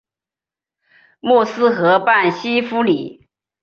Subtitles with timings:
[1.19, 3.27] 默斯河畔西夫里。